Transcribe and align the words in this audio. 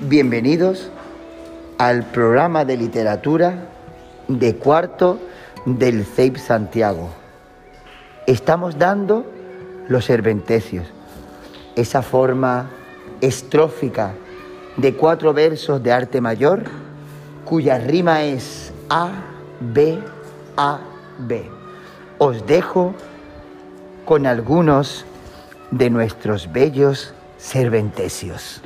Bienvenidos 0.00 0.90
al 1.78 2.04
programa 2.06 2.64
de 2.64 2.76
literatura 2.76 3.66
de 4.26 4.56
cuarto 4.56 5.20
del 5.64 6.04
CEIP 6.04 6.38
Santiago. 6.38 7.10
Estamos 8.26 8.78
dando 8.78 9.24
los 9.88 10.06
serventecios, 10.06 10.86
esa 11.76 12.02
forma 12.02 12.70
estrófica 13.20 14.14
de 14.76 14.94
cuatro 14.94 15.32
versos 15.34 15.82
de 15.82 15.92
arte 15.92 16.20
mayor 16.20 16.64
cuya 17.44 17.78
rima 17.78 18.22
es 18.22 18.72
A, 18.88 19.10
B, 19.60 19.98
A, 20.56 20.80
B. 21.18 21.44
Os 22.18 22.46
dejo 22.46 22.94
con 24.04 24.26
algunos 24.26 25.04
de 25.70 25.90
nuestros 25.90 26.50
bellos 26.50 27.14
serventecios. 27.36 28.62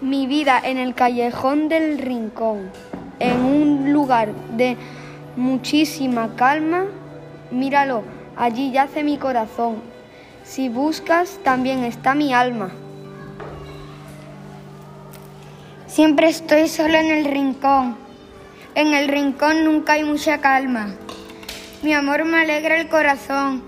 Mi 0.00 0.26
vida 0.26 0.60
en 0.62 0.76
el 0.76 0.94
callejón 0.94 1.70
del 1.70 1.98
rincón, 1.98 2.70
en 3.18 3.40
un 3.40 3.92
lugar 3.94 4.32
de 4.56 4.76
muchísima 5.36 6.36
calma, 6.36 6.84
míralo, 7.50 8.02
allí 8.36 8.72
yace 8.72 9.02
mi 9.02 9.16
corazón. 9.16 9.76
Si 10.44 10.68
buscas, 10.68 11.38
también 11.42 11.82
está 11.82 12.14
mi 12.14 12.34
alma. 12.34 12.72
Siempre 15.86 16.28
estoy 16.28 16.68
solo 16.68 16.98
en 16.98 17.10
el 17.10 17.24
rincón. 17.24 17.96
En 18.74 18.92
el 18.92 19.08
rincón 19.08 19.64
nunca 19.64 19.94
hay 19.94 20.04
mucha 20.04 20.42
calma. 20.42 20.94
Mi 21.82 21.94
amor 21.94 22.26
me 22.26 22.42
alegra 22.42 22.78
el 22.78 22.90
corazón 22.90 23.62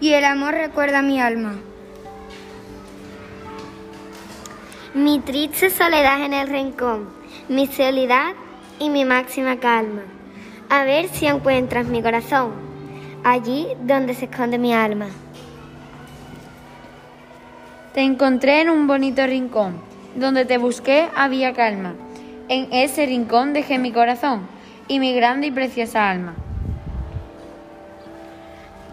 y 0.00 0.14
el 0.14 0.24
amor 0.24 0.54
recuerda 0.54 1.02
mi 1.02 1.20
alma. 1.20 1.58
Mi 4.94 5.20
triste 5.20 5.70
soledad 5.70 6.24
en 6.24 6.34
el 6.34 6.48
rincón, 6.48 7.10
mi 7.48 7.68
soledad 7.68 8.32
y 8.80 8.90
mi 8.90 9.04
máxima 9.04 9.60
calma. 9.60 10.02
A 10.68 10.82
ver 10.82 11.08
si 11.08 11.26
encuentras 11.26 11.86
mi 11.86 12.02
corazón, 12.02 12.50
allí 13.22 13.68
donde 13.82 14.14
se 14.14 14.24
esconde 14.24 14.58
mi 14.58 14.74
alma. 14.74 15.06
Te 17.94 18.00
encontré 18.00 18.62
en 18.62 18.70
un 18.70 18.88
bonito 18.88 19.24
rincón, 19.28 19.80
donde 20.16 20.44
te 20.44 20.58
busqué 20.58 21.08
había 21.14 21.52
calma. 21.52 21.94
En 22.48 22.72
ese 22.72 23.06
rincón 23.06 23.52
dejé 23.52 23.78
mi 23.78 23.92
corazón 23.92 24.48
y 24.88 24.98
mi 24.98 25.14
grande 25.14 25.46
y 25.46 25.50
preciosa 25.52 26.10
alma. 26.10 26.34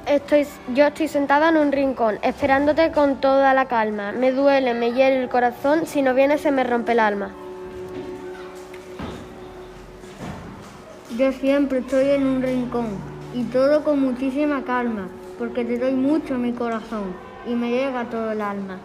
Estoy, 0.07 0.47
yo 0.73 0.85
estoy 0.85 1.09
sentada 1.09 1.49
en 1.49 1.57
un 1.57 1.73
rincón, 1.73 2.17
esperándote 2.21 2.93
con 2.93 3.19
toda 3.19 3.53
la 3.53 3.65
calma. 3.65 4.13
Me 4.13 4.31
duele, 4.31 4.73
me 4.73 4.93
hiere 4.93 5.21
el 5.21 5.27
corazón, 5.27 5.85
si 5.85 6.01
no 6.01 6.13
vienes 6.13 6.39
se 6.39 6.49
me 6.49 6.63
rompe 6.63 6.93
el 6.93 7.01
alma. 7.01 7.31
Yo 11.17 11.33
siempre 11.33 11.79
estoy 11.79 12.11
en 12.11 12.25
un 12.25 12.41
rincón 12.41 12.87
y 13.33 13.43
todo 13.43 13.83
con 13.83 13.99
muchísima 13.99 14.63
calma, 14.63 15.09
porque 15.37 15.65
te 15.65 15.77
doy 15.77 15.91
mucho 15.91 16.35
mi 16.35 16.53
corazón 16.53 17.13
y 17.45 17.53
me 17.53 17.69
llega 17.69 18.05
todo 18.05 18.31
el 18.31 18.39
alma. 18.39 18.79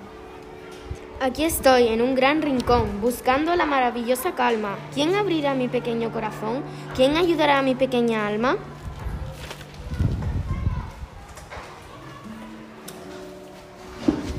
Aquí 1.20 1.44
estoy 1.44 1.86
en 1.86 2.02
un 2.02 2.16
gran 2.16 2.42
rincón, 2.42 3.00
buscando 3.00 3.54
la 3.54 3.64
maravillosa 3.64 4.32
calma. 4.32 4.76
¿Quién 4.92 5.14
abrirá 5.14 5.54
mi 5.54 5.68
pequeño 5.68 6.10
corazón? 6.10 6.64
¿Quién 6.96 7.16
ayudará 7.16 7.60
a 7.60 7.62
mi 7.62 7.76
pequeña 7.76 8.26
alma? 8.26 8.56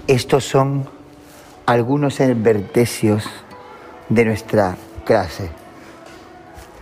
Estos 0.07 0.43
son 0.43 0.85
algunos 1.65 2.19
adverticios 2.19 3.23
de 4.09 4.25
nuestra 4.25 4.75
clase. 5.05 5.49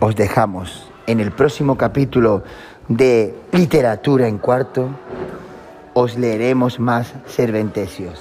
Os 0.00 0.16
dejamos 0.16 0.90
en 1.06 1.20
el 1.20 1.30
próximo 1.30 1.78
capítulo 1.78 2.42
de 2.88 3.32
Literatura 3.52 4.26
en 4.26 4.38
Cuarto. 4.38 4.88
Os 5.94 6.18
leeremos 6.18 6.80
más 6.80 7.14
serventecios. 7.28 8.20